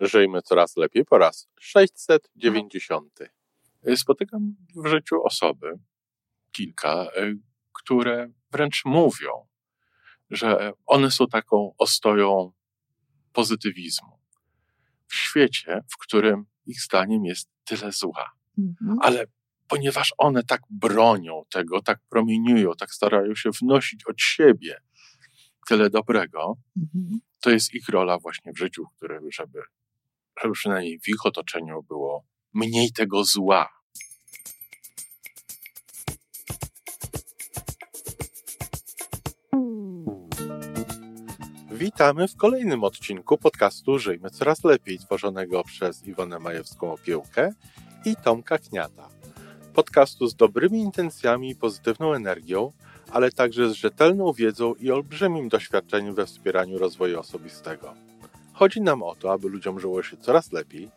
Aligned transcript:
Żyjmy 0.00 0.42
coraz 0.42 0.76
lepiej 0.76 1.04
po 1.04 1.18
raz 1.18 1.48
690. 1.60 3.18
Spotykam 3.96 4.56
w 4.76 4.86
życiu 4.86 5.22
osoby, 5.24 5.78
kilka, 6.52 7.06
y, 7.16 7.38
które 7.72 8.30
wręcz 8.52 8.84
mówią, 8.84 9.46
że 10.30 10.72
one 10.86 11.10
są 11.10 11.26
taką 11.26 11.74
ostoją 11.78 12.52
pozytywizmu. 13.32 14.18
W 15.06 15.14
świecie, 15.14 15.80
w 15.88 15.96
którym 15.98 16.46
ich 16.66 16.80
zdaniem 16.82 17.24
jest 17.24 17.50
tyle 17.64 17.92
zła. 17.92 18.30
Mhm. 18.58 18.98
Ale 19.02 19.26
ponieważ 19.68 20.14
one 20.18 20.42
tak 20.42 20.60
bronią 20.70 21.42
tego, 21.50 21.82
tak 21.82 21.98
promieniują, 22.08 22.74
tak 22.74 22.94
starają 22.94 23.34
się 23.34 23.50
wnosić 23.62 24.06
od 24.06 24.20
siebie 24.20 24.80
tyle 25.68 25.90
dobrego, 25.90 26.56
mhm. 26.76 27.20
to 27.40 27.50
jest 27.50 27.74
ich 27.74 27.88
rola 27.88 28.18
właśnie 28.18 28.52
w 28.52 28.58
życiu, 28.58 28.84
w 28.84 28.96
którym, 28.96 29.32
żeby, 29.32 29.62
żeby 30.42 30.54
przynajmniej 30.54 31.00
w 31.00 31.08
ich 31.08 31.26
otoczeniu 31.26 31.82
było 31.82 32.24
mniej 32.54 32.92
tego 32.92 33.24
zła. 33.24 33.68
Witamy 41.70 42.28
w 42.28 42.36
kolejnym 42.36 42.84
odcinku 42.84 43.38
podcastu 43.38 43.98
Żyjmy 43.98 44.30
Coraz 44.30 44.64
Lepiej, 44.64 44.98
tworzonego 44.98 45.64
przez 45.64 46.06
Iwonę 46.06 46.36
Majewską-Opiełkę 46.36 47.52
i 48.04 48.16
Tomka 48.16 48.58
Kniata. 48.58 49.08
Podcastu 49.74 50.26
z 50.26 50.34
dobrymi 50.34 50.80
intencjami 50.80 51.50
i 51.50 51.56
pozytywną 51.56 52.14
energią, 52.14 52.72
ale 53.10 53.32
także 53.32 53.70
z 53.70 53.72
rzetelną 53.72 54.32
wiedzą 54.32 54.74
i 54.74 54.90
olbrzymim 54.90 55.48
doświadczeniem 55.48 56.14
we 56.14 56.26
wspieraniu 56.26 56.78
rozwoju 56.78 57.20
osobistego. 57.20 58.09
Chodzi 58.60 58.80
nam 58.80 59.02
o 59.02 59.14
to, 59.14 59.32
aby 59.32 59.48
ludziom 59.48 59.80
żyło 59.80 60.02
się 60.02 60.16
coraz 60.16 60.52
lepiej, 60.52 60.90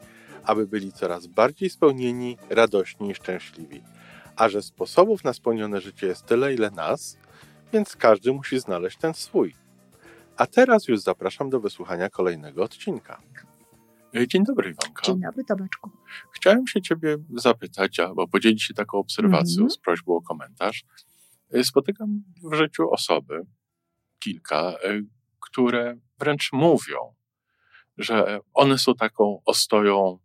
aby 0.43 0.67
byli 0.67 0.91
coraz 0.91 1.27
bardziej 1.27 1.69
spełnieni, 1.69 2.37
radośni 2.49 3.09
i 3.09 3.15
szczęśliwi. 3.15 3.81
A 4.35 4.49
że 4.49 4.61
sposobów 4.61 5.23
na 5.23 5.33
spełnione 5.33 5.81
życie 5.81 6.07
jest 6.07 6.25
tyle, 6.25 6.53
ile 6.53 6.71
nas, 6.71 7.17
więc 7.73 7.95
każdy 7.95 8.33
musi 8.33 8.59
znaleźć 8.59 8.97
ten 8.97 9.13
swój. 9.13 9.55
A 10.37 10.45
teraz 10.45 10.87
już 10.87 10.99
zapraszam 10.99 11.49
do 11.49 11.59
wysłuchania 11.59 12.09
kolejnego 12.09 12.63
odcinka. 12.63 13.21
E, 14.15 14.27
dzień 14.27 14.43
dobry, 14.43 14.69
Iwanka. 14.69 15.01
Dzień 15.05 15.21
dobry, 15.21 15.43
Tomeczku. 15.43 15.89
Chciałem 16.31 16.67
się 16.67 16.81
Ciebie 16.81 17.17
zapytać, 17.35 17.99
albo 17.99 18.27
podzielić 18.27 18.63
się 18.63 18.73
taką 18.73 18.97
obserwacją 18.97 19.57
mm 19.57 19.67
-hmm. 19.67 19.73
z 19.73 19.77
prośbą 19.77 20.15
o 20.15 20.21
komentarz. 20.21 20.83
E, 21.53 21.63
spotykam 21.63 22.23
w 22.43 22.55
życiu 22.55 22.91
osoby, 22.91 23.41
kilka, 24.19 24.61
e, 24.61 25.01
które 25.39 25.97
wręcz 26.19 26.49
mówią, 26.53 27.13
że 27.97 28.39
one 28.53 28.77
są 28.77 28.95
taką 28.95 29.41
ostoją 29.45 30.19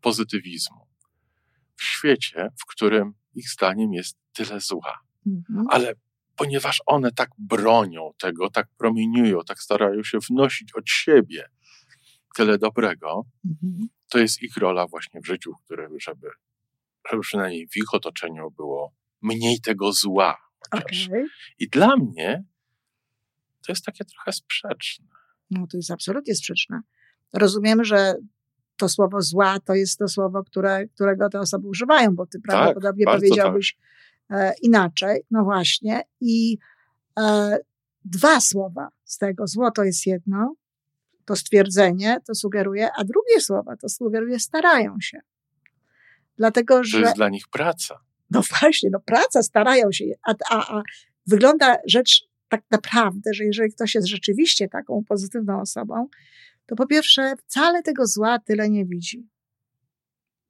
pozytywizmu. 0.00 0.86
W 1.76 1.82
świecie, 1.82 2.48
w 2.60 2.66
którym 2.66 3.14
ich 3.34 3.50
zdaniem 3.50 3.92
jest 3.92 4.16
tyle 4.32 4.60
zła. 4.60 5.00
-hmm. 5.26 5.64
Ale 5.70 5.94
ponieważ 6.36 6.82
one 6.86 7.12
tak 7.12 7.30
bronią 7.38 8.10
tego, 8.18 8.50
tak 8.50 8.68
promieniują, 8.78 9.40
tak 9.46 9.62
starają 9.62 10.02
się 10.02 10.18
wnosić 10.30 10.74
od 10.74 10.88
siebie 10.88 11.48
tyle 12.34 12.58
dobrego, 12.58 13.24
mhm. 13.44 13.88
to 14.08 14.18
jest 14.18 14.42
ich 14.42 14.56
rola 14.56 14.86
właśnie 14.86 15.20
w 15.20 15.26
życiu, 15.26 15.52
w 15.52 15.64
którym, 15.64 16.00
żeby, 16.00 16.30
żeby 17.10 17.22
przynajmniej 17.22 17.68
w 17.68 17.76
ich 17.76 17.94
otoczeniu 17.94 18.50
było 18.50 18.94
mniej 19.22 19.60
tego 19.60 19.92
zła. 19.92 20.36
Okay. 20.70 21.26
I 21.58 21.68
dla 21.68 21.96
mnie 21.96 22.44
to 23.66 23.72
jest 23.72 23.84
takie 23.84 24.04
trochę 24.04 24.32
sprzeczne. 24.32 25.06
No 25.50 25.66
to 25.66 25.76
jest 25.76 25.90
absolutnie 25.90 26.34
sprzeczne. 26.34 26.80
Rozumiemy, 27.32 27.84
że 27.84 28.14
to 28.76 28.88
słowo 28.88 29.22
zła 29.22 29.60
to 29.64 29.74
jest 29.74 29.98
to 29.98 30.08
słowo, 30.08 30.44
które, 30.44 30.86
którego 30.88 31.28
te 31.28 31.40
osoby 31.40 31.68
używają, 31.68 32.14
bo 32.14 32.26
ty 32.26 32.38
tak, 32.38 32.42
prawdopodobnie 32.42 33.04
powiedziałbyś 33.04 33.76
tak. 34.28 34.38
e, 34.40 34.54
inaczej. 34.62 35.22
No 35.30 35.44
właśnie. 35.44 36.02
I 36.20 36.58
e, 37.18 37.58
dwa 38.04 38.40
słowa 38.40 38.88
z 39.04 39.18
tego. 39.18 39.46
Zło 39.46 39.70
to 39.70 39.84
jest 39.84 40.06
jedno, 40.06 40.54
to 41.24 41.36
stwierdzenie 41.36 42.18
to 42.26 42.34
sugeruje, 42.34 42.88
a 42.96 43.04
drugie 43.04 43.40
słowa 43.40 43.76
to 43.76 43.88
sugeruje 43.88 44.38
starają 44.40 44.96
się. 45.00 45.20
Dlatego, 46.36 46.84
że. 46.84 46.98
To 46.98 47.04
jest 47.04 47.16
dla 47.16 47.28
nich 47.28 47.48
praca. 47.48 48.00
No 48.30 48.42
właśnie, 48.60 48.90
no 48.92 49.00
praca, 49.00 49.42
starają 49.42 49.92
się. 49.92 50.04
A, 50.22 50.34
a, 50.50 50.78
a 50.78 50.82
wygląda 51.26 51.76
rzecz 51.86 52.28
tak 52.48 52.62
naprawdę, 52.70 53.34
że 53.34 53.44
jeżeli 53.44 53.72
ktoś 53.72 53.94
jest 53.94 54.08
rzeczywiście 54.08 54.68
taką 54.68 55.04
pozytywną 55.08 55.60
osobą, 55.60 56.08
to 56.66 56.76
po 56.76 56.86
pierwsze 56.86 57.36
wcale 57.36 57.82
tego 57.82 58.06
zła 58.06 58.38
tyle 58.38 58.70
nie 58.70 58.84
widzi. 58.84 59.28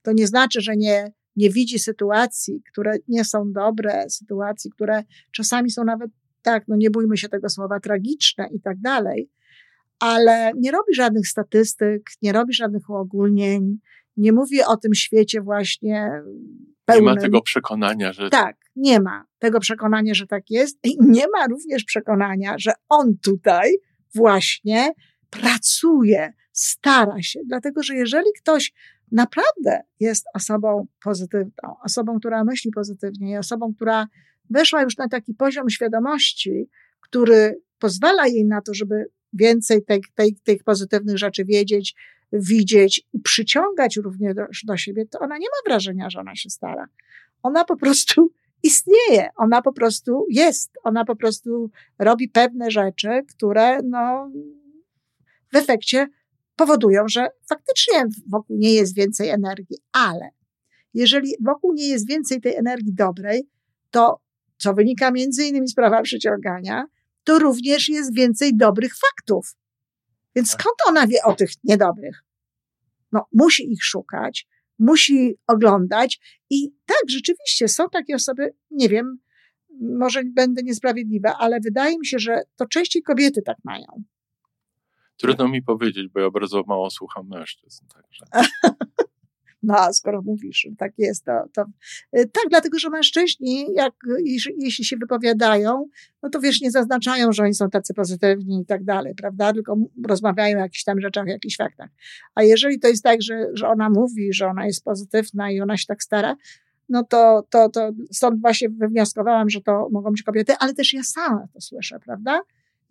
To 0.02 0.12
nie 0.12 0.26
znaczy, 0.26 0.60
że 0.60 0.76
nie, 0.76 1.12
nie 1.36 1.50
widzi 1.50 1.78
sytuacji, 1.78 2.62
które 2.72 2.96
nie 3.08 3.24
są 3.24 3.52
dobre, 3.52 4.10
sytuacji, 4.10 4.70
które 4.70 5.02
czasami 5.32 5.70
są 5.70 5.84
nawet, 5.84 6.10
tak, 6.42 6.64
no 6.68 6.76
nie 6.76 6.90
bójmy 6.90 7.16
się 7.16 7.28
tego 7.28 7.48
słowa, 7.48 7.80
tragiczne 7.80 8.48
i 8.52 8.60
tak 8.60 8.80
dalej, 8.80 9.30
ale 9.98 10.52
nie 10.58 10.70
robi 10.70 10.94
żadnych 10.94 11.28
statystyk, 11.28 12.10
nie 12.22 12.32
robi 12.32 12.54
żadnych 12.54 12.90
uogólnień, 12.90 13.78
nie 14.16 14.32
mówi 14.32 14.62
o 14.62 14.76
tym 14.76 14.94
świecie 14.94 15.40
właśnie 15.40 16.22
pełnym. 16.84 17.04
Nie 17.04 17.14
ma 17.14 17.20
tego 17.20 17.42
przekonania, 17.42 18.12
że. 18.12 18.30
Tak, 18.30 18.56
nie 18.76 19.00
ma 19.00 19.24
tego 19.38 19.60
przekonania, 19.60 20.14
że 20.14 20.26
tak 20.26 20.50
jest. 20.50 20.78
I 20.84 20.96
nie 21.00 21.24
ma 21.28 21.46
również 21.46 21.84
przekonania, 21.84 22.54
że 22.58 22.72
on 22.88 23.18
tutaj 23.22 23.76
właśnie 24.14 24.92
pracuje, 25.30 26.32
stara 26.52 27.22
się. 27.22 27.40
Dlatego, 27.46 27.82
że 27.82 27.94
jeżeli 27.94 28.26
ktoś 28.40 28.72
naprawdę 29.12 29.80
jest 30.00 30.26
osobą 30.34 30.86
pozytywną, 31.02 31.76
osobą, 31.84 32.18
która 32.18 32.44
myśli 32.44 32.70
pozytywnie, 32.70 33.38
osobą, 33.38 33.74
która 33.74 34.06
weszła 34.50 34.82
już 34.82 34.96
na 34.96 35.08
taki 35.08 35.34
poziom 35.34 35.70
świadomości, 35.70 36.68
który 37.00 37.60
pozwala 37.78 38.26
jej 38.26 38.44
na 38.44 38.60
to, 38.60 38.74
żeby 38.74 39.04
więcej 39.32 39.84
tej, 39.84 40.00
tej, 40.14 40.36
tych 40.44 40.64
pozytywnych 40.64 41.18
rzeczy 41.18 41.44
wiedzieć, 41.44 41.94
widzieć 42.32 43.02
i 43.12 43.20
przyciągać 43.20 43.96
również 43.96 44.34
do, 44.34 44.42
do 44.64 44.76
siebie, 44.76 45.06
to 45.06 45.18
ona 45.18 45.38
nie 45.38 45.46
ma 45.46 45.70
wrażenia, 45.70 46.10
że 46.10 46.20
ona 46.20 46.36
się 46.36 46.50
stara. 46.50 46.86
Ona 47.42 47.64
po 47.64 47.76
prostu 47.76 48.32
istnieje, 48.62 49.28
ona 49.36 49.62
po 49.62 49.72
prostu 49.72 50.26
jest, 50.30 50.70
ona 50.82 51.04
po 51.04 51.16
prostu 51.16 51.70
robi 51.98 52.28
pewne 52.28 52.70
rzeczy, 52.70 53.08
które 53.36 53.82
no, 53.82 54.30
w 55.52 55.56
efekcie 55.56 56.08
powodują, 56.56 57.08
że 57.08 57.28
faktycznie 57.48 58.04
wokół 58.30 58.56
nie 58.56 58.74
jest 58.74 58.94
więcej 58.94 59.28
energii, 59.28 59.78
ale 59.92 60.28
jeżeli 60.94 61.34
wokół 61.44 61.72
nie 61.74 61.88
jest 61.88 62.08
więcej 62.08 62.40
tej 62.40 62.54
energii 62.54 62.94
dobrej, 62.94 63.48
to 63.90 64.20
co 64.56 64.74
wynika 64.74 65.10
między 65.10 65.44
innymi 65.44 65.68
z 65.68 65.74
prawa 65.74 66.02
przyciągania, 66.02 66.84
to 67.24 67.38
również 67.38 67.88
jest 67.88 68.14
więcej 68.14 68.56
dobrych 68.56 68.92
faktów. 68.96 69.56
Więc 70.36 70.52
tak. 70.52 70.60
skąd 70.60 70.76
ona 70.88 71.06
wie 71.06 71.22
o 71.24 71.34
tych 71.34 71.50
niedobrych? 71.64 72.24
No, 73.12 73.26
musi 73.32 73.72
ich 73.72 73.84
szukać, 73.84 74.46
musi 74.78 75.38
oglądać 75.46 76.20
i 76.50 76.70
tak, 76.86 77.02
rzeczywiście 77.08 77.68
są 77.68 77.88
takie 77.88 78.14
osoby, 78.14 78.54
nie 78.70 78.88
wiem, 78.88 79.18
może 79.80 80.22
będę 80.24 80.62
niesprawiedliwa, 80.62 81.36
ale 81.38 81.60
wydaje 81.60 81.98
mi 81.98 82.06
się, 82.06 82.18
że 82.18 82.42
to 82.56 82.66
częściej 82.66 83.02
kobiety 83.02 83.42
tak 83.42 83.56
mają. 83.64 83.86
Trudno 85.16 85.48
mi 85.48 85.62
powiedzieć, 85.62 86.08
bo 86.08 86.20
ja 86.20 86.30
bardzo 86.30 86.62
mało 86.66 86.90
słucham 86.90 87.28
mężczyzn. 87.28 87.84
Także. 87.94 88.24
No, 89.64 89.92
skoro 89.92 90.22
mówisz, 90.22 90.68
tak 90.78 90.92
jest, 90.98 91.24
to, 91.24 91.32
to 91.52 91.62
y, 92.18 92.26
tak, 92.26 92.44
dlatego, 92.50 92.78
że 92.78 92.90
mężczyźni, 92.90 93.66
jak, 93.74 93.94
jeśli 94.58 94.84
się 94.84 94.96
wypowiadają, 94.96 95.86
no 96.22 96.30
to 96.30 96.40
wiesz, 96.40 96.60
nie 96.60 96.70
zaznaczają, 96.70 97.32
że 97.32 97.42
oni 97.42 97.54
są 97.54 97.70
tacy 97.70 97.94
pozytywni 97.94 98.60
i 98.60 98.66
tak 98.66 98.84
dalej, 98.84 99.14
prawda? 99.14 99.52
Tylko 99.52 99.76
rozmawiają 100.08 100.58
o 100.58 100.60
jakichś 100.60 100.84
tam 100.84 101.00
rzeczach, 101.00 101.26
jakichś 101.26 101.56
faktach. 101.56 101.90
A 102.34 102.42
jeżeli 102.42 102.78
to 102.78 102.88
jest 102.88 103.02
tak, 103.02 103.22
że, 103.22 103.46
że 103.52 103.68
ona 103.68 103.90
mówi, 103.90 104.32
że 104.32 104.46
ona 104.46 104.66
jest 104.66 104.84
pozytywna 104.84 105.50
i 105.50 105.60
ona 105.60 105.76
się 105.76 105.86
tak 105.86 106.02
stara, 106.02 106.36
no 106.88 107.04
to, 107.04 107.44
to, 107.50 107.68
to 107.68 107.90
stąd 108.12 108.40
właśnie 108.40 108.68
wywnioskowałam, 108.68 109.50
że 109.50 109.60
to 109.60 109.88
mogą 109.92 110.10
być 110.10 110.22
kobiety, 110.22 110.52
ale 110.58 110.74
też 110.74 110.94
ja 110.94 111.02
sama 111.02 111.46
to 111.52 111.60
słyszę, 111.60 111.98
prawda? 112.04 112.40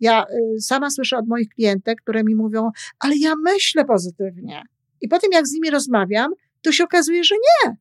Ja 0.00 0.24
y, 0.56 0.60
sama 0.60 0.90
słyszę 0.90 1.16
od 1.16 1.28
moich 1.28 1.48
klientek, 1.48 2.00
które 2.00 2.24
mi 2.24 2.34
mówią, 2.34 2.70
ale 2.98 3.16
ja 3.16 3.34
myślę 3.36 3.84
pozytywnie. 3.84 4.62
I 5.00 5.08
potem 5.08 5.30
jak 5.32 5.46
z 5.46 5.52
nimi 5.52 5.70
rozmawiam, 5.70 6.32
to 6.64 6.72
się 6.72 6.84
okazuje, 6.84 7.24
że 7.24 7.34
nie. 7.34 7.76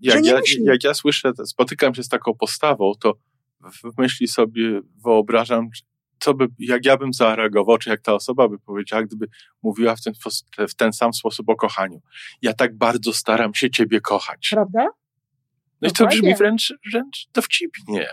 Jak, 0.00 0.14
że 0.14 0.20
nie 0.20 0.30
ja, 0.30 0.40
jak 0.64 0.84
ja 0.84 0.94
słyszę, 0.94 1.32
spotykam 1.44 1.94
się 1.94 2.02
z 2.02 2.08
taką 2.08 2.34
postawą, 2.34 2.92
to 3.00 3.14
w 3.60 3.98
myśli 3.98 4.28
sobie 4.28 4.80
wyobrażam, 5.04 5.68
co 6.20 6.34
by, 6.34 6.46
jak 6.58 6.84
ja 6.84 6.96
bym 6.96 7.12
zareagował, 7.12 7.78
czy 7.78 7.90
jak 7.90 8.00
ta 8.00 8.14
osoba 8.14 8.48
by 8.48 8.58
powiedziała, 8.58 9.02
gdyby 9.02 9.26
mówiła 9.62 9.96
w 9.96 10.02
ten, 10.02 10.14
w 10.68 10.74
ten 10.74 10.92
sam 10.92 11.12
sposób 11.12 11.48
o 11.48 11.56
kochaniu. 11.56 12.00
Ja 12.42 12.52
tak 12.52 12.76
bardzo 12.76 13.12
staram 13.12 13.54
się 13.54 13.70
ciebie 13.70 14.00
kochać. 14.00 14.48
Prawda? 14.50 14.86
No 15.80 15.88
i 15.88 15.92
to 15.92 16.06
brzmi 16.06 16.34
wręcz, 16.34 16.74
wręcz 16.92 17.28
dowcipnie. 17.34 18.08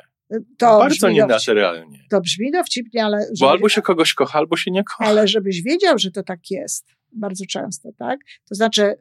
To 0.57 0.77
bardzo 0.79 1.09
nienaturalnie. 1.09 2.05
To 2.09 2.21
brzmi 2.21 2.51
dowcipnie, 2.51 3.05
ale... 3.05 3.27
Bo 3.39 3.51
albo 3.51 3.69
się 3.69 3.81
kogoś 3.81 4.13
kocha, 4.13 4.39
albo 4.39 4.57
się 4.57 4.71
nie 4.71 4.83
kocha. 4.83 5.05
Ale 5.05 5.27
żebyś 5.27 5.61
wiedział, 5.61 5.97
że 5.97 6.11
to 6.11 6.23
tak 6.23 6.39
jest, 6.51 6.85
bardzo 7.11 7.45
często, 7.45 7.89
tak? 7.99 8.19
To 8.49 8.55
znaczy, 8.55 8.95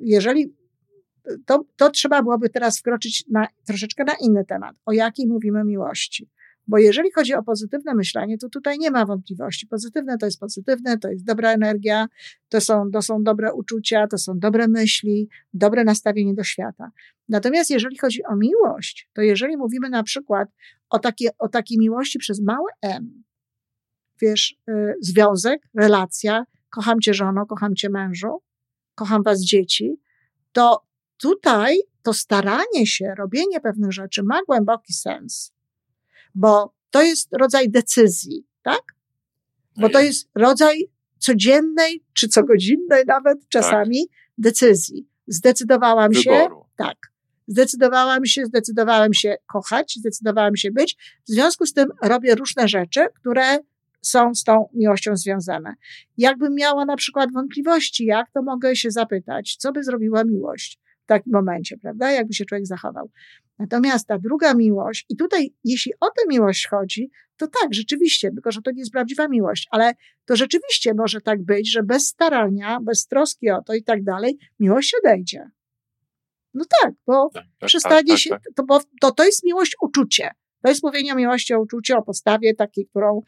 jeżeli 0.00 0.54
to, 1.46 1.64
to 1.76 1.90
trzeba 1.90 2.22
byłoby 2.22 2.50
teraz 2.50 2.78
wkroczyć 2.78 3.24
na, 3.30 3.48
troszeczkę 3.66 4.04
na 4.04 4.14
inny 4.20 4.44
temat. 4.44 4.76
O 4.86 4.92
jakiej 4.92 5.26
mówimy 5.26 5.64
miłości? 5.64 6.30
Bo 6.66 6.78
jeżeli 6.78 7.12
chodzi 7.12 7.34
o 7.34 7.42
pozytywne 7.42 7.94
myślenie, 7.94 8.38
to 8.38 8.48
tutaj 8.48 8.78
nie 8.78 8.90
ma 8.90 9.06
wątpliwości. 9.06 9.66
Pozytywne 9.66 10.18
to 10.18 10.26
jest 10.26 10.40
pozytywne, 10.40 10.98
to 10.98 11.10
jest 11.10 11.24
dobra 11.24 11.52
energia, 11.52 12.06
to 12.48 12.60
są, 12.60 12.90
to 12.90 13.02
są 13.02 13.22
dobre 13.22 13.54
uczucia, 13.54 14.06
to 14.06 14.18
są 14.18 14.38
dobre 14.38 14.68
myśli, 14.68 15.28
dobre 15.54 15.84
nastawienie 15.84 16.34
do 16.34 16.44
świata. 16.44 16.90
Natomiast 17.28 17.70
jeżeli 17.70 17.98
chodzi 17.98 18.24
o 18.24 18.36
miłość, 18.36 19.08
to 19.12 19.22
jeżeli 19.22 19.56
mówimy 19.56 19.90
na 19.90 20.02
przykład 20.02 20.48
o, 20.90 20.98
takie, 20.98 21.30
o 21.38 21.48
takiej 21.48 21.78
miłości 21.78 22.18
przez 22.18 22.40
małe 22.40 22.70
M, 22.82 23.24
wiesz, 24.20 24.56
y, 24.68 24.94
związek, 25.00 25.62
relacja, 25.74 26.44
kocham 26.70 27.00
cię 27.00 27.14
żono, 27.14 27.46
kocham 27.46 27.74
cię 27.74 27.90
mężu, 27.90 28.42
kocham 28.94 29.22
was 29.22 29.40
dzieci, 29.40 30.00
to 30.52 30.86
tutaj 31.16 31.78
to 32.02 32.12
staranie 32.12 32.86
się, 32.86 33.14
robienie 33.18 33.60
pewnych 33.60 33.92
rzeczy 33.92 34.22
ma 34.22 34.40
głęboki 34.46 34.92
sens 34.92 35.54
bo 36.34 36.74
to 36.90 37.02
jest 37.02 37.28
rodzaj 37.32 37.70
decyzji, 37.70 38.46
tak? 38.62 38.82
Bo 39.76 39.88
to 39.88 40.00
jest 40.00 40.28
rodzaj 40.34 40.90
codziennej 41.18 42.04
czy 42.12 42.28
cogodzinnej 42.28 43.04
nawet 43.06 43.48
czasami 43.48 44.08
tak. 44.08 44.16
decyzji. 44.38 45.08
Zdecydowałam 45.26 46.12
Wyboru. 46.12 46.54
się, 46.54 46.68
tak. 46.76 46.96
Zdecydowałam 47.46 48.26
się, 48.26 48.46
zdecydowałam 48.46 49.14
się 49.14 49.36
kochać, 49.46 49.94
zdecydowałam 50.00 50.56
się 50.56 50.70
być. 50.70 50.96
W 51.28 51.30
związku 51.30 51.66
z 51.66 51.72
tym 51.72 51.88
robię 52.02 52.34
różne 52.34 52.68
rzeczy, 52.68 53.06
które 53.14 53.58
są 54.04 54.34
z 54.34 54.44
tą 54.44 54.68
miłością 54.74 55.16
związane. 55.16 55.74
Jakbym 56.16 56.54
miała 56.54 56.84
na 56.84 56.96
przykład 56.96 57.32
wątpliwości, 57.32 58.04
jak, 58.04 58.30
to 58.30 58.42
mogę 58.42 58.76
się 58.76 58.90
zapytać, 58.90 59.56
co 59.56 59.72
by 59.72 59.84
zrobiła 59.84 60.24
miłość 60.24 60.78
w 61.04 61.06
takim 61.06 61.32
momencie, 61.32 61.76
prawda? 61.78 62.10
Jakby 62.10 62.34
się 62.34 62.44
człowiek 62.44 62.66
zachował. 62.66 63.10
Natomiast 63.58 64.06
ta 64.06 64.18
druga 64.18 64.54
miłość, 64.54 65.06
i 65.08 65.16
tutaj, 65.16 65.54
jeśli 65.64 65.92
o 66.00 66.06
tę 66.06 66.22
miłość 66.28 66.68
chodzi, 66.68 67.10
to 67.36 67.46
tak, 67.46 67.74
rzeczywiście, 67.74 68.30
tylko 68.30 68.52
że 68.52 68.62
to 68.62 68.70
nie 68.70 68.78
jest 68.78 68.92
prawdziwa 68.92 69.28
miłość, 69.28 69.68
ale 69.70 69.92
to 70.24 70.36
rzeczywiście 70.36 70.94
może 70.94 71.20
tak 71.20 71.42
być, 71.42 71.72
że 71.72 71.82
bez 71.82 72.06
starania, 72.06 72.78
bez 72.82 73.06
troski 73.06 73.50
o 73.50 73.62
to 73.62 73.74
i 73.74 73.82
tak 73.82 74.04
dalej, 74.04 74.38
miłość 74.60 74.94
odejdzie. 75.02 75.50
No 76.54 76.64
tak, 76.82 76.94
bo 77.06 77.30
tak, 77.34 77.44
tak, 77.58 77.68
przestanie 77.68 78.12
tak, 78.12 78.18
się, 78.18 78.30
tak, 78.30 78.42
tak. 78.44 78.54
to, 78.54 78.64
bo 78.64 78.80
to, 79.00 79.10
to 79.10 79.24
jest 79.24 79.44
miłość 79.44 79.76
uczucie. 79.80 80.30
To 80.64 80.68
jest 80.68 80.82
mówienie 80.82 81.12
o 81.12 81.16
miłości, 81.16 81.54
o 81.54 81.60
uczuciu, 81.60 81.96
o 81.96 82.02
postawie 82.02 82.54
takiej, 82.54 82.86
którą, 82.86 83.20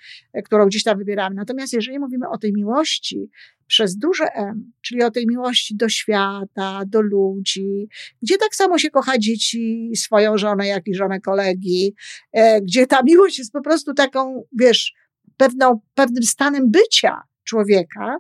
którą 0.45 0.67
gdzieś 0.67 0.83
tam 0.83 0.99
wybieramy. 0.99 1.37
Natomiast 1.37 1.73
jeżeli 1.73 1.99
mówimy 1.99 2.29
o 2.29 2.39
tej 2.39 2.53
miłości 2.53 3.31
przez 3.67 3.97
duże 3.97 4.25
M, 4.25 4.73
czyli 4.81 5.03
o 5.03 5.11
tej 5.11 5.27
miłości 5.27 5.77
do 5.77 5.89
świata, 5.89 6.83
do 6.87 7.01
ludzi, 7.01 7.89
gdzie 8.23 8.39
tak 8.39 8.55
samo 8.55 8.79
się 8.79 8.91
kocha 8.91 9.19
dzieci, 9.19 9.91
swoją 9.97 10.39
żonę, 10.39 10.67
jak 10.67 10.89
i 10.89 10.95
żonę 10.95 11.21
kolegi, 11.21 11.95
e, 12.33 12.61
gdzie 12.61 12.87
ta 12.87 13.03
miłość 13.03 13.39
jest 13.39 13.53
po 13.53 13.61
prostu 13.63 13.95
taką, 13.95 14.45
wiesz, 14.59 14.95
pewną, 15.37 15.81
pewnym 15.95 16.23
stanem 16.23 16.71
bycia 16.71 17.23
człowieka, 17.45 18.19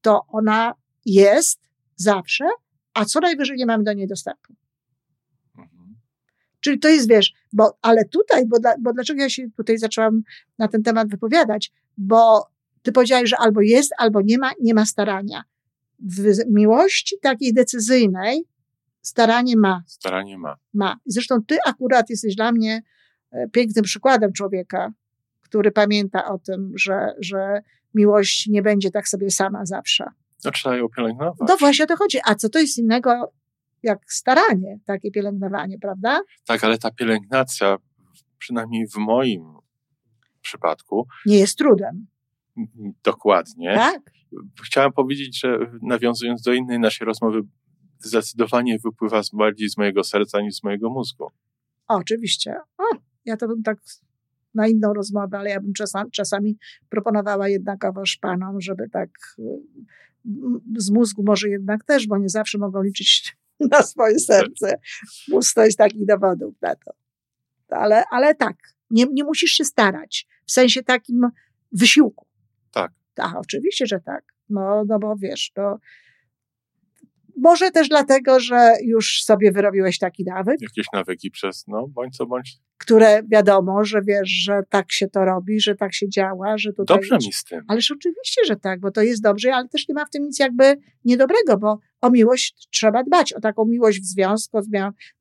to 0.00 0.20
ona 0.28 0.74
jest 1.06 1.60
zawsze, 1.96 2.44
a 2.94 3.04
co 3.04 3.20
najwyżej 3.20 3.56
nie 3.56 3.66
mamy 3.66 3.84
do 3.84 3.92
niej 3.92 4.06
dostępu. 4.06 4.59
Czyli 6.60 6.78
to 6.78 6.88
jest, 6.88 7.08
wiesz, 7.08 7.32
bo, 7.52 7.78
ale 7.82 8.04
tutaj, 8.04 8.46
bo, 8.46 8.56
bo 8.80 8.92
dlaczego 8.92 9.22
ja 9.22 9.30
się 9.30 9.46
tutaj 9.56 9.78
zaczęłam 9.78 10.22
na 10.58 10.68
ten 10.68 10.82
temat 10.82 11.08
wypowiadać? 11.08 11.72
Bo 11.98 12.46
ty 12.82 12.92
powiedziałeś, 12.92 13.30
że 13.30 13.36
albo 13.38 13.60
jest, 13.60 13.92
albo 13.98 14.20
nie 14.24 14.38
ma, 14.38 14.50
nie 14.60 14.74
ma 14.74 14.86
starania. 14.86 15.44
W 15.98 16.52
miłości 16.52 17.16
takiej 17.22 17.54
decyzyjnej 17.54 18.44
staranie 19.02 19.56
ma. 19.56 19.82
Staranie 19.86 20.38
ma. 20.38 20.56
Ma. 20.74 20.96
Zresztą 21.06 21.42
ty 21.46 21.58
akurat 21.66 22.10
jesteś 22.10 22.36
dla 22.36 22.52
mnie 22.52 22.82
e, 23.30 23.48
pięknym 23.48 23.84
przykładem 23.84 24.32
człowieka, 24.32 24.92
który 25.40 25.70
pamięta 25.70 26.24
o 26.24 26.38
tym, 26.38 26.72
że, 26.74 27.14
że 27.18 27.62
miłość 27.94 28.46
nie 28.46 28.62
będzie 28.62 28.90
tak 28.90 29.08
sobie 29.08 29.30
sama 29.30 29.66
zawsze. 29.66 30.04
No 30.44 30.50
trzeba 30.50 30.76
ją 30.76 30.88
pielęgnować. 30.88 31.48
No 31.48 31.56
właśnie 31.56 31.84
o 31.84 31.88
to 31.88 31.96
chodzi. 31.96 32.18
A 32.24 32.34
co 32.34 32.48
to 32.48 32.58
jest 32.58 32.78
innego 32.78 33.32
jak 33.82 33.98
staranie, 34.12 34.78
takie 34.86 35.10
pielęgnowanie, 35.10 35.78
prawda? 35.78 36.20
Tak, 36.46 36.64
ale 36.64 36.78
ta 36.78 36.90
pielęgnacja, 36.90 37.76
przynajmniej 38.38 38.88
w 38.88 38.96
moim 38.96 39.42
przypadku. 40.40 41.06
Nie 41.26 41.38
jest 41.38 41.58
trudem. 41.58 42.06
Dokładnie. 43.04 43.74
Tak. 43.74 44.00
Chciałem 44.64 44.92
powiedzieć, 44.92 45.40
że 45.40 45.58
nawiązując 45.82 46.42
do 46.42 46.52
innej 46.52 46.78
naszej 46.78 47.06
rozmowy, 47.06 47.40
zdecydowanie 47.98 48.78
wypływa 48.78 49.22
bardziej 49.32 49.68
z 49.68 49.76
mojego 49.76 50.04
serca 50.04 50.40
niż 50.40 50.54
z 50.54 50.62
mojego 50.62 50.90
mózgu. 50.90 51.24
O, 51.88 51.94
oczywiście. 51.94 52.54
O, 52.78 52.96
ja 53.24 53.36
to 53.36 53.48
bym 53.48 53.62
tak 53.62 53.78
na 54.54 54.68
inną 54.68 54.94
rozmowę, 54.94 55.38
ale 55.38 55.50
ja 55.50 55.60
bym 55.60 55.72
czasami, 55.72 56.10
czasami 56.10 56.58
proponowała 56.88 57.48
jednakowoż 57.48 58.16
panom, 58.16 58.60
żeby 58.60 58.88
tak 58.88 59.10
z 60.76 60.90
mózgu 60.90 61.22
może 61.22 61.48
jednak 61.48 61.84
też, 61.84 62.06
bo 62.06 62.18
nie 62.18 62.28
zawsze 62.28 62.58
mogą 62.58 62.82
liczyć 62.82 63.36
na 63.72 63.82
swoje 63.82 64.18
serce. 64.18 64.80
Jest 65.56 65.78
takich 65.78 66.06
dowodów 66.06 66.54
na 66.62 66.74
to. 66.74 66.92
Ale, 67.68 68.04
ale 68.10 68.34
tak, 68.34 68.56
nie, 68.90 69.06
nie 69.12 69.24
musisz 69.24 69.50
się 69.50 69.64
starać. 69.64 70.26
W 70.46 70.52
sensie 70.52 70.82
takim 70.82 71.28
wysiłku. 71.72 72.26
Tak. 72.72 72.92
Tak, 73.14 73.36
oczywiście, 73.36 73.86
że 73.86 74.00
tak. 74.00 74.24
No, 74.48 74.84
no 74.86 74.98
bo 74.98 75.16
wiesz, 75.16 75.50
to 75.54 75.78
może 77.36 77.70
też 77.70 77.88
dlatego, 77.88 78.40
że 78.40 78.72
już 78.84 79.22
sobie 79.24 79.52
wyrobiłeś 79.52 79.98
taki 79.98 80.24
nawyk. 80.24 80.62
Jakieś 80.62 80.86
nawyki 80.92 81.30
przez, 81.30 81.64
no, 81.68 81.88
bądź 81.88 82.16
co 82.16 82.26
bądź. 82.26 82.56
Które 82.78 83.22
wiadomo, 83.22 83.84
że 83.84 84.02
wiesz, 84.02 84.28
że 84.28 84.60
tak 84.68 84.92
się 84.92 85.08
to 85.08 85.24
robi, 85.24 85.60
że 85.60 85.74
tak 85.74 85.94
się 85.94 86.08
działa, 86.08 86.58
że 86.58 86.72
tutaj... 86.72 86.96
Dobrze 86.96 87.16
mi 87.16 87.32
z 87.32 87.44
tym. 87.44 87.64
Ależ 87.68 87.90
oczywiście, 87.90 88.44
że 88.46 88.56
tak, 88.56 88.80
bo 88.80 88.90
to 88.90 89.02
jest 89.02 89.22
dobrze, 89.22 89.54
ale 89.54 89.68
też 89.68 89.88
nie 89.88 89.94
ma 89.94 90.04
w 90.04 90.10
tym 90.10 90.24
nic 90.24 90.38
jakby 90.38 90.76
niedobrego, 91.04 91.58
bo 91.58 91.78
o 92.00 92.10
miłość 92.10 92.68
trzeba 92.70 93.04
dbać, 93.04 93.32
o 93.32 93.40
taką 93.40 93.64
miłość 93.64 94.00
w 94.00 94.04
związku, 94.04 94.58
o 94.58 94.62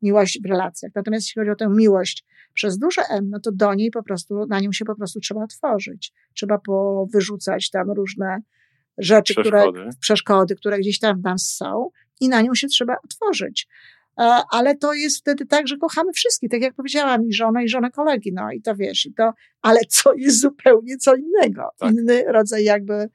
miłość 0.01 0.41
w 0.41 0.45
relacjach. 0.45 0.91
Natomiast 0.95 1.27
jeśli 1.27 1.39
chodzi 1.39 1.51
o 1.51 1.55
tę 1.55 1.69
miłość 1.69 2.25
przez 2.53 2.77
duże 2.77 3.01
M, 3.09 3.29
no 3.29 3.39
to 3.39 3.51
do 3.51 3.73
niej 3.73 3.91
po 3.91 4.03
prostu, 4.03 4.45
na 4.45 4.59
nią 4.59 4.71
się 4.71 4.85
po 4.85 4.95
prostu 4.95 5.19
trzeba 5.19 5.43
otworzyć. 5.43 6.13
Trzeba 6.33 6.57
powyrzucać 6.57 7.69
tam 7.69 7.91
różne 7.91 8.37
rzeczy, 8.97 9.33
przeszkody. 9.33 9.79
które, 9.79 9.89
przeszkody, 9.99 10.55
które 10.55 10.79
gdzieś 10.79 10.99
tam 10.99 11.21
w 11.21 11.23
nas 11.23 11.55
są 11.57 11.89
i 12.19 12.29
na 12.29 12.41
nią 12.41 12.55
się 12.55 12.67
trzeba 12.67 12.95
otworzyć. 13.03 13.67
E, 14.19 14.41
ale 14.51 14.77
to 14.77 14.93
jest 14.93 15.17
wtedy 15.17 15.45
tak, 15.45 15.67
że 15.67 15.77
kochamy 15.77 16.13
wszystkich, 16.13 16.49
tak 16.49 16.61
jak 16.61 16.75
powiedziałam, 16.75 17.27
i 17.27 17.33
żonę, 17.33 17.63
i 17.63 17.69
żonę 17.69 17.91
kolegi, 17.91 18.33
no 18.33 18.51
i 18.51 18.61
to 18.61 18.75
wiesz, 18.75 19.05
i 19.05 19.13
to, 19.13 19.33
ale 19.61 19.79
co 19.79 20.13
jest 20.13 20.41
zupełnie 20.41 20.97
co 20.97 21.15
innego, 21.15 21.69
tak. 21.79 21.91
inny 21.91 22.23
rodzaj 22.27 22.63
jakby 22.63 23.09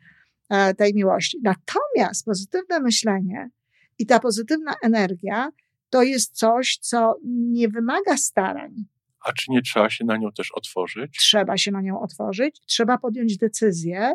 tej 0.77 0.95
miłości. 0.95 1.39
Natomiast 1.43 2.25
pozytywne 2.25 2.81
myślenie 2.81 3.51
i 3.99 4.07
ta 4.07 4.21
pozytywna 4.21 4.75
energia 4.83 5.51
to 5.91 6.03
jest 6.03 6.37
coś, 6.37 6.79
co 6.81 7.15
nie 7.25 7.69
wymaga 7.69 8.17
starań. 8.17 8.75
A 9.25 9.33
czy 9.33 9.51
nie 9.51 9.63
trzeba 9.63 9.91
się 9.91 10.05
na 10.05 10.17
nią 10.17 10.33
też 10.33 10.53
otworzyć? 10.53 11.17
Trzeba 11.19 11.57
się 11.57 11.71
na 11.71 11.81
nią 11.81 12.01
otworzyć, 12.01 12.61
trzeba 12.67 12.99
podjąć 12.99 13.37
decyzję 13.37 14.15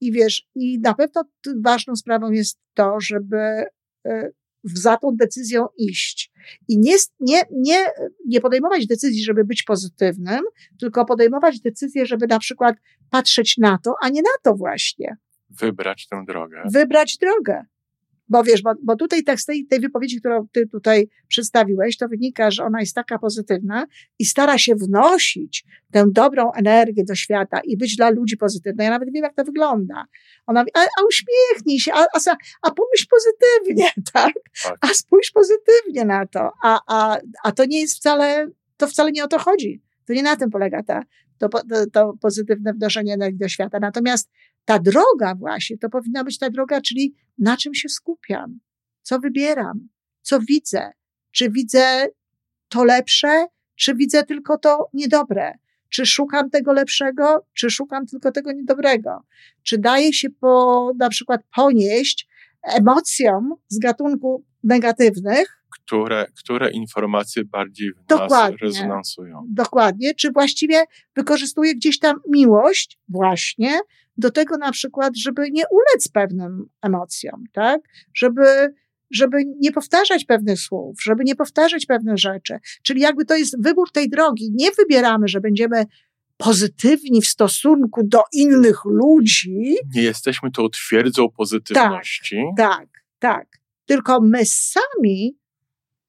i 0.00 0.12
wiesz, 0.12 0.48
i 0.54 0.78
na 0.80 0.94
pewno 0.94 1.24
ważną 1.64 1.96
sprawą 1.96 2.30
jest 2.30 2.58
to, 2.74 3.00
żeby 3.00 3.64
e, 4.06 4.30
za 4.64 4.96
tą 4.96 5.16
decyzją 5.16 5.66
iść. 5.78 6.32
I 6.68 6.78
nie, 6.78 6.96
nie, 7.20 7.42
nie, 7.52 7.86
nie 8.26 8.40
podejmować 8.40 8.86
decyzji, 8.86 9.24
żeby 9.24 9.44
być 9.44 9.62
pozytywnym, 9.62 10.40
tylko 10.80 11.04
podejmować 11.04 11.60
decyzję, 11.60 12.06
żeby 12.06 12.26
na 12.26 12.38
przykład 12.38 12.76
patrzeć 13.10 13.58
na 13.58 13.78
to, 13.78 13.94
a 14.02 14.08
nie 14.08 14.22
na 14.22 14.30
to 14.42 14.54
właśnie. 14.54 15.16
Wybrać 15.60 16.08
tę 16.08 16.24
drogę. 16.26 16.62
Wybrać 16.72 17.18
drogę. 17.18 17.64
Bo 18.28 18.44
wiesz, 18.44 18.62
bo, 18.62 18.72
bo 18.82 18.96
tutaj 18.96 19.22
tak 19.22 19.40
z 19.40 19.44
tej, 19.44 19.66
tej 19.66 19.80
wypowiedzi, 19.80 20.20
którą 20.20 20.46
ty 20.52 20.68
tutaj 20.68 21.08
przedstawiłeś, 21.28 21.96
to 21.96 22.08
wynika, 22.08 22.50
że 22.50 22.64
ona 22.64 22.80
jest 22.80 22.94
taka 22.94 23.18
pozytywna 23.18 23.86
i 24.18 24.24
stara 24.24 24.58
się 24.58 24.74
wnosić 24.74 25.64
tę 25.92 26.04
dobrą 26.08 26.52
energię 26.52 27.04
do 27.04 27.14
świata 27.14 27.60
i 27.64 27.76
być 27.76 27.96
dla 27.96 28.10
ludzi 28.10 28.36
pozytywna. 28.36 28.84
Ja 28.84 28.90
nawet 28.90 29.12
wiem, 29.12 29.22
jak 29.22 29.34
to 29.34 29.44
wygląda. 29.44 30.04
Ona 30.46 30.60
mówi, 30.60 30.70
a, 30.74 30.80
a 30.80 31.04
uśmiechnij 31.08 31.80
się, 31.80 31.92
a, 31.94 32.00
a, 32.00 32.36
a 32.62 32.70
pomyśl 32.70 33.06
pozytywnie, 33.10 33.90
tak? 34.12 34.34
tak? 34.64 34.76
A 34.80 34.86
spójrz 34.86 35.30
pozytywnie 35.30 36.04
na 36.04 36.26
to. 36.26 36.50
A, 36.62 36.80
a, 36.86 37.18
a 37.44 37.52
to 37.52 37.64
nie 37.64 37.80
jest 37.80 37.96
wcale, 37.96 38.48
to 38.76 38.86
wcale 38.86 39.12
nie 39.12 39.24
o 39.24 39.28
to 39.28 39.38
chodzi. 39.38 39.82
To 40.06 40.12
nie 40.12 40.22
na 40.22 40.36
tym 40.36 40.50
polega 40.50 40.82
ta, 40.82 41.02
to, 41.38 41.48
to, 41.48 41.62
to 41.92 42.14
pozytywne 42.20 42.72
wnoszenie 42.72 43.14
energii 43.14 43.38
do 43.38 43.48
świata. 43.48 43.78
Natomiast 43.80 44.30
ta 44.66 44.78
droga 44.78 45.34
właśnie, 45.34 45.78
to 45.78 45.88
powinna 45.88 46.24
być 46.24 46.38
ta 46.38 46.50
droga, 46.50 46.80
czyli 46.80 47.14
na 47.38 47.56
czym 47.56 47.74
się 47.74 47.88
skupiam, 47.88 48.60
co 49.02 49.18
wybieram, 49.18 49.88
co 50.22 50.40
widzę, 50.40 50.90
czy 51.30 51.50
widzę 51.50 52.06
to 52.68 52.84
lepsze, 52.84 53.46
czy 53.76 53.94
widzę 53.94 54.22
tylko 54.22 54.58
to 54.58 54.88
niedobre, 54.92 55.52
Czy 55.88 56.06
szukam 56.06 56.50
tego 56.50 56.72
lepszego, 56.72 57.46
czy 57.54 57.70
szukam 57.70 58.06
tylko 58.06 58.32
tego 58.32 58.52
niedobrego? 58.52 59.24
Czy 59.62 59.78
daję 59.78 60.12
się 60.12 60.30
po, 60.30 60.92
na 60.98 61.08
przykład 61.08 61.40
ponieść 61.54 62.28
emocjom 62.62 63.54
z 63.68 63.78
gatunku 63.78 64.44
negatywnych, 64.64 65.62
które, 65.86 66.26
które 66.38 66.70
informacje 66.70 67.44
bardziej 67.44 67.92
w 67.92 68.06
Dokładnie. 68.06 68.52
nas 68.52 68.60
rezonansują. 68.60 69.46
Dokładnie. 69.48 70.14
Czy 70.14 70.32
właściwie 70.32 70.84
wykorzystuję 71.16 71.74
gdzieś 71.74 71.98
tam 71.98 72.16
miłość 72.28 72.98
właśnie 73.08 73.80
do 74.18 74.30
tego 74.30 74.56
na 74.56 74.72
przykład, 74.72 75.16
żeby 75.16 75.50
nie 75.50 75.62
ulec 75.70 76.08
pewnym 76.08 76.68
emocjom, 76.82 77.44
tak? 77.52 77.80
Żeby, 78.14 78.74
żeby 79.10 79.44
nie 79.60 79.72
powtarzać 79.72 80.24
pewnych 80.24 80.60
słów, 80.60 81.02
żeby 81.02 81.24
nie 81.24 81.36
powtarzać 81.36 81.86
pewnych 81.86 82.18
rzeczy. 82.18 82.58
Czyli 82.82 83.00
jakby 83.00 83.24
to 83.24 83.36
jest 83.36 83.62
wybór 83.62 83.90
tej 83.92 84.10
drogi. 84.10 84.50
Nie 84.54 84.70
wybieramy, 84.70 85.28
że 85.28 85.40
będziemy 85.40 85.84
pozytywni 86.36 87.22
w 87.22 87.26
stosunku 87.26 88.00
do 88.04 88.22
innych 88.32 88.84
ludzi. 88.84 89.76
Nie 89.94 90.02
jesteśmy 90.02 90.50
tą 90.50 90.68
twierdzą 90.68 91.28
pozytywności. 91.30 92.42
Tak, 92.56 92.78
tak, 92.78 92.88
tak. 93.18 93.46
Tylko 93.86 94.20
my 94.20 94.44
sami 94.44 95.36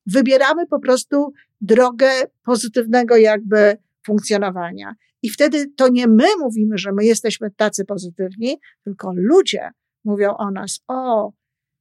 wybieramy 0.07 0.67
po 0.67 0.79
prostu 0.79 1.33
drogę 1.61 2.09
pozytywnego 2.43 3.17
jakby 3.17 3.77
funkcjonowania. 4.05 4.95
I 5.21 5.29
wtedy 5.29 5.65
to 5.77 5.87
nie 5.87 6.07
my 6.07 6.27
mówimy, 6.39 6.77
że 6.77 6.91
my 6.91 7.05
jesteśmy 7.05 7.51
tacy 7.51 7.85
pozytywni, 7.85 8.57
tylko 8.83 9.11
ludzie 9.15 9.69
mówią 10.03 10.37
o 10.37 10.51
nas, 10.51 10.79
o, 10.87 11.31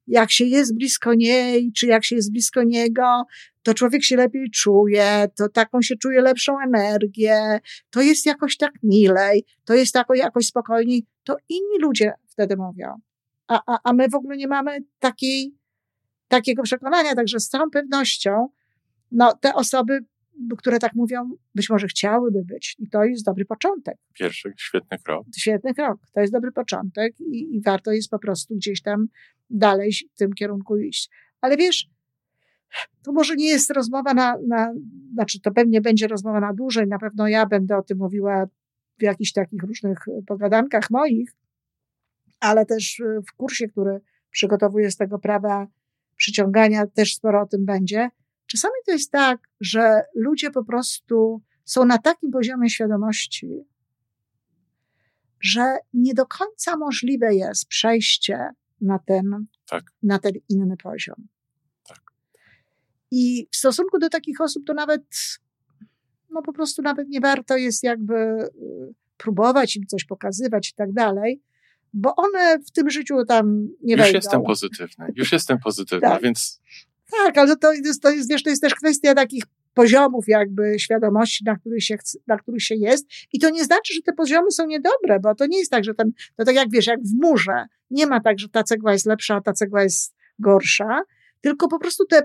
jak 0.06 0.30
się 0.30 0.45
jest 0.45 0.75
blisko 0.75 1.14
niej, 1.14 1.73
czy 1.73 1.87
jak 1.87 2.04
się 2.04 2.16
jest 2.16 2.33
blisko 2.33 2.62
niego, 2.62 3.25
to 3.62 3.75
człowiek 3.75 4.02
się 4.04 4.16
lepiej 4.16 4.50
czuje, 4.50 5.28
to 5.37 5.49
taką 5.49 5.83
się 5.83 5.97
czuje 5.97 6.21
lepszą 6.21 6.56
energię, 6.66 7.61
to 7.90 8.02
jest 8.02 8.26
jakoś 8.26 8.56
tak 8.56 8.73
milej, 8.83 9.45
to 9.64 9.75
jest 9.75 9.95
tako, 9.95 10.14
jakoś 10.14 10.47
spokojniej. 10.47 11.06
To 11.25 11.37
inni 11.49 11.78
ludzie 11.80 12.12
wtedy 12.26 12.56
mówią. 12.56 12.95
A, 13.49 13.62
a, 13.66 13.78
a 13.85 13.92
my 13.92 14.09
w 14.09 14.14
ogóle 14.14 14.37
nie 14.37 14.49
mamy 14.49 14.78
takiej, 14.99 15.54
takiego 16.28 16.62
przekonania, 16.62 17.14
także 17.14 17.40
z 17.40 17.49
całą 17.49 17.71
pewnością, 17.71 18.49
no, 19.12 19.35
te 19.40 19.54
osoby 19.54 20.04
które 20.59 20.78
tak 20.78 20.95
mówią, 20.95 21.30
być 21.54 21.71
może 21.71 21.87
chciałyby 21.87 22.45
być. 22.45 22.76
I 22.78 22.88
to 22.88 23.04
jest 23.04 23.25
dobry 23.25 23.45
początek. 23.45 23.97
Pierwszy 24.14 24.52
świetny 24.56 24.99
krok. 24.99 25.26
Świetny 25.37 25.75
krok. 25.75 26.00
To 26.12 26.21
jest 26.21 26.33
dobry 26.33 26.52
początek 26.52 27.21
i, 27.21 27.56
i 27.56 27.62
warto 27.62 27.92
jest 27.92 28.11
po 28.11 28.18
prostu 28.18 28.56
gdzieś 28.56 28.83
tam 28.83 29.06
dalej 29.50 29.92
w 29.92 30.18
tym 30.18 30.33
kierunku 30.33 30.76
iść. 30.76 31.11
Ale 31.40 31.56
wiesz, 31.56 31.88
to 33.02 33.12
może 33.12 33.37
nie 33.37 33.49
jest 33.49 33.71
rozmowa 33.71 34.14
na, 34.14 34.37
na, 34.49 34.73
znaczy 35.12 35.40
to 35.40 35.50
pewnie 35.50 35.80
będzie 35.80 36.09
rozmowa 36.09 36.40
na 36.40 36.52
dłużej, 36.52 36.87
na 36.87 36.99
pewno 36.99 37.28
ja 37.28 37.47
będę 37.47 37.76
o 37.76 37.83
tym 37.83 37.99
mówiła 37.99 38.47
w 38.99 39.02
jakichś 39.02 39.33
takich 39.33 39.62
różnych 39.62 39.99
pogadankach 40.26 40.90
moich, 40.90 41.35
ale 42.40 42.66
też 42.66 43.02
w 43.28 43.37
kursie, 43.37 43.68
który 43.68 44.00
przygotowuję 44.30 44.90
z 44.90 44.97
tego 44.97 45.18
prawa 45.18 45.66
przyciągania, 46.16 46.87
też 46.87 47.14
sporo 47.14 47.42
o 47.42 47.46
tym 47.46 47.64
będzie. 47.64 48.08
Czasami 48.46 48.75
to 48.87 48.92
jest 48.92 49.11
tak, 49.11 49.49
że 49.61 50.02
ludzie 50.14 50.50
po 50.50 50.64
prostu 50.64 51.42
są 51.64 51.85
na 51.85 51.99
takim 51.99 52.30
poziomie 52.30 52.70
świadomości, 52.70 53.64
że 55.40 55.76
nie 55.94 56.14
do 56.14 56.26
końca 56.26 56.76
możliwe 56.76 57.35
jest 57.35 57.66
przejście 57.66 58.49
na 58.80 58.99
ten, 58.99 59.46
tak. 59.66 59.85
na 60.02 60.18
ten 60.18 60.32
inny 60.49 60.76
poziom. 60.76 61.28
Tak. 61.88 62.00
I 63.11 63.49
w 63.52 63.56
stosunku 63.56 63.99
do 63.99 64.08
takich 64.08 64.40
osób 64.40 64.66
to 64.66 64.75
nawet, 64.75 65.02
no 66.30 66.42
po 66.42 66.52
prostu 66.52 66.82
nawet 66.82 67.08
nie 67.08 67.20
warto 67.20 67.56
jest 67.56 67.82
jakby 67.82 68.14
y, 68.14 68.50
próbować 69.16 69.76
im 69.76 69.87
coś 69.87 70.04
pokazywać 70.04 70.70
i 70.70 70.75
tak 70.75 70.92
dalej, 70.92 71.42
bo 71.92 72.16
one 72.16 72.58
w 72.58 72.70
tym 72.70 72.90
życiu 72.90 73.24
tam 73.24 73.68
nie 73.82 73.94
już 73.94 74.02
wejdą. 74.02 74.06
Już 74.06 74.24
jestem 74.24 74.42
pozytywny, 74.42 75.06
już 75.16 75.32
jestem 75.32 75.58
pozytywny, 75.58 76.08
tak. 76.08 76.22
więc 76.22 76.60
tak, 77.10 77.38
ale 77.38 77.56
to 77.56 77.72
jest, 77.72 78.02
to 78.02 78.10
jest, 78.10 78.30
wiesz, 78.30 78.42
to 78.42 78.50
jest 78.50 78.62
też 78.62 78.74
kwestia 78.74 79.14
takich 79.14 79.42
poziomów 79.74 80.24
jakby 80.28 80.78
świadomości, 80.78 81.44
na 81.44 81.56
których, 81.56 81.84
się, 81.84 81.96
na 82.26 82.36
których 82.36 82.62
się 82.62 82.74
jest. 82.74 83.06
I 83.32 83.38
to 83.38 83.50
nie 83.50 83.64
znaczy, 83.64 83.94
że 83.94 84.02
te 84.02 84.12
poziomy 84.12 84.50
są 84.50 84.66
niedobre, 84.66 85.20
bo 85.22 85.34
to 85.34 85.46
nie 85.46 85.58
jest 85.58 85.70
tak, 85.70 85.84
że 85.84 85.94
ten, 85.94 86.12
to 86.36 86.44
tak 86.44 86.54
jak 86.54 86.70
wiesz, 86.70 86.86
jak 86.86 87.00
w 87.02 87.14
murze, 87.22 87.66
nie 87.90 88.06
ma 88.06 88.20
tak, 88.20 88.38
że 88.38 88.48
ta 88.48 88.62
cegła 88.62 88.92
jest 88.92 89.06
lepsza, 89.06 89.34
a 89.34 89.40
ta 89.40 89.52
cegła 89.52 89.82
jest 89.82 90.14
gorsza, 90.38 91.02
tylko 91.40 91.68
po 91.68 91.78
prostu 91.78 92.04
te 92.04 92.22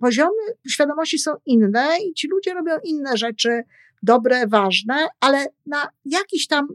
poziomy 0.00 0.42
świadomości 0.68 1.18
są 1.18 1.30
inne 1.46 1.88
i 2.08 2.14
ci 2.14 2.28
ludzie 2.28 2.54
robią 2.54 2.72
inne 2.84 3.16
rzeczy, 3.16 3.62
dobre, 4.02 4.46
ważne, 4.46 5.06
ale 5.20 5.46
na 5.66 5.88
jakiś 6.04 6.46
tam 6.46 6.68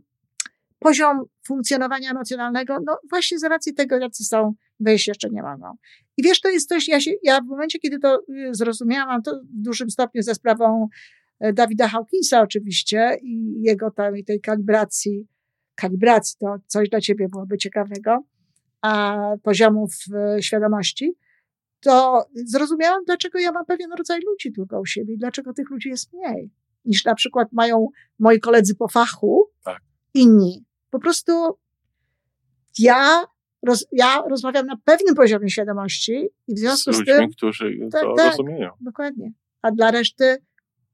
poziom 0.79 1.23
funkcjonowania 1.47 2.11
emocjonalnego, 2.11 2.77
no 2.85 2.99
właśnie 3.09 3.39
z 3.39 3.43
racji 3.43 3.73
tego, 3.73 3.97
jacy 3.97 4.23
są, 4.23 4.53
wejść 4.79 5.07
jeszcze 5.07 5.29
nie 5.29 5.43
mogą. 5.43 5.73
I 6.17 6.23
wiesz, 6.23 6.41
to 6.41 6.49
jest 6.49 6.69
coś, 6.69 6.87
ja, 6.87 7.01
się, 7.01 7.11
ja 7.23 7.41
w 7.41 7.45
momencie, 7.45 7.79
kiedy 7.79 7.99
to 7.99 8.21
y, 8.29 8.49
zrozumiałam, 8.51 9.21
to 9.21 9.31
w 9.31 9.61
dużym 9.61 9.89
stopniu 9.89 10.21
ze 10.21 10.35
sprawą 10.35 10.87
e, 11.39 11.53
Dawida 11.53 11.87
Hawkinsa 11.87 12.41
oczywiście 12.41 13.17
i 13.21 13.61
jego 13.61 13.91
tej, 13.91 14.25
tej 14.25 14.41
kalibracji, 14.41 15.27
kalibracji 15.75 16.37
to 16.39 16.55
coś 16.67 16.89
dla 16.89 17.01
ciebie 17.01 17.27
byłoby 17.31 17.57
ciekawego, 17.57 18.23
a 18.81 19.17
poziomów 19.43 19.91
e, 20.15 20.41
świadomości, 20.43 21.13
to 21.81 22.25
zrozumiałam, 22.33 23.03
dlaczego 23.05 23.39
ja 23.39 23.51
mam 23.51 23.65
pewien 23.65 23.91
rodzaj 23.97 24.19
ludzi 24.21 24.51
tylko 24.51 24.79
u 24.79 24.85
siebie 24.85 25.13
i 25.13 25.17
dlaczego 25.17 25.53
tych 25.53 25.69
ludzi 25.69 25.89
jest 25.89 26.13
mniej 26.13 26.51
niż 26.85 27.05
na 27.05 27.15
przykład 27.15 27.47
mają 27.51 27.87
moi 28.19 28.39
koledzy 28.39 28.75
po 28.75 28.87
fachu, 28.87 29.49
tak. 29.63 29.81
inni. 30.13 30.65
Po 30.89 30.99
prostu 30.99 31.57
ja 32.79 33.25
roz, 33.61 33.85
ja 33.91 34.23
rozmawiam 34.29 34.65
na 34.65 34.77
pewnym 34.85 35.15
poziomie 35.15 35.49
świadomości 35.49 36.29
i 36.47 36.55
w 36.55 36.59
związku 36.59 36.93
z, 36.93 36.95
z 36.95 36.99
ludźmi, 36.99 37.29
którzy 37.35 37.79
tak, 37.91 38.01
to 38.01 38.13
tak, 38.13 38.31
rozumieją. 38.31 38.71
Dokładnie. 38.81 39.31
A 39.61 39.71
dla 39.71 39.91
reszty 39.91 40.37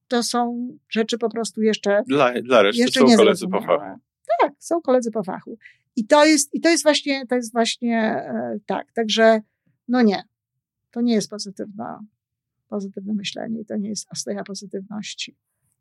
to 0.07 0.23
są 0.23 0.67
rzeczy 0.89 1.17
po 1.17 1.29
prostu 1.29 1.61
jeszcze. 1.61 2.03
Dla, 2.07 2.41
dla 2.41 2.61
reszty 2.61 2.81
jeszcze 2.81 2.99
są 2.99 3.17
koledzy 3.17 3.47
po 3.47 3.61
fachu. 3.61 3.99
Tak, 4.41 4.51
są 4.59 4.81
koledzy 4.81 5.11
po 5.11 5.23
fachu. 5.23 5.57
I 5.95 6.07
to 6.07 6.25
jest, 6.25 6.53
i 6.53 6.61
to 6.61 6.69
jest 6.69 6.83
właśnie, 6.83 7.27
to 7.27 7.35
jest 7.35 7.51
właśnie 7.53 7.97
e, 7.99 8.57
tak. 8.65 8.91
Także, 8.91 9.41
no 9.87 10.01
nie. 10.01 10.23
To 10.91 11.01
nie 11.01 11.13
jest 11.13 11.29
pozytywna, 11.29 11.99
pozytywne 12.69 13.13
myślenie 13.13 13.61
i 13.61 13.65
to 13.65 13.77
nie 13.77 13.89
jest 13.89 14.07
ostoja 14.11 14.43
pozytywności. 14.43 15.37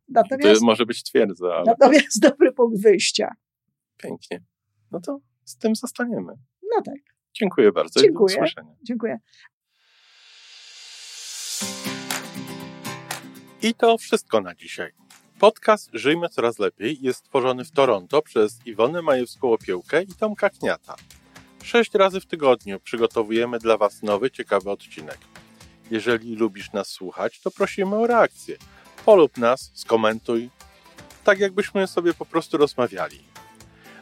Natomiast, 0.08 0.60
to 0.60 0.66
może 0.66 0.86
być 0.86 1.02
twierdza. 1.02 1.54
Ale... 1.54 1.64
Natomiast 1.66 2.20
dobry 2.28 2.52
punkt 2.52 2.82
wyjścia. 2.82 3.34
Pięknie. 4.04 4.40
No 4.90 5.00
to 5.00 5.18
z 5.44 5.56
tym 5.56 5.76
zostaniemy. 5.76 6.32
No 6.62 6.82
tak. 6.84 7.14
Dziękuję 7.34 7.72
bardzo 7.72 8.00
Dziękuję. 8.00 8.34
i 8.34 8.38
do 8.38 8.44
usłyszenia. 8.44 8.74
Dziękuję. 8.82 9.18
I 13.62 13.74
to 13.74 13.98
wszystko 13.98 14.40
na 14.40 14.54
dzisiaj. 14.54 14.92
Podcast 15.38 15.90
Żyjmy 15.92 16.28
Coraz 16.28 16.58
Lepiej 16.58 16.98
jest 17.00 17.18
stworzony 17.18 17.64
w 17.64 17.70
Toronto 17.70 18.22
przez 18.22 18.66
Iwonę 18.66 19.00
Majewską-Opiełkę 19.00 20.02
i 20.02 20.14
Tomka 20.14 20.50
Kniata. 20.50 20.96
Sześć 21.62 21.94
razy 21.94 22.20
w 22.20 22.26
tygodniu 22.26 22.80
przygotowujemy 22.80 23.58
dla 23.58 23.76
Was 23.76 24.02
nowy, 24.02 24.30
ciekawy 24.30 24.70
odcinek. 24.70 25.18
Jeżeli 25.90 26.36
lubisz 26.36 26.72
nas 26.72 26.88
słuchać, 26.88 27.40
to 27.40 27.50
prosimy 27.50 27.96
o 27.96 28.06
reakcję. 28.06 28.56
Polub 29.04 29.38
nas, 29.38 29.70
skomentuj, 29.74 30.50
tak 31.24 31.38
jakbyśmy 31.38 31.86
sobie 31.86 32.14
po 32.14 32.26
prostu 32.26 32.56
rozmawiali. 32.56 33.34